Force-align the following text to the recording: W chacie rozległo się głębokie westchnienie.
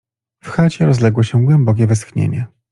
W 0.43 0.49
chacie 0.51 0.85
rozległo 0.85 1.23
się 1.23 1.45
głębokie 1.45 1.87
westchnienie. 1.87 2.47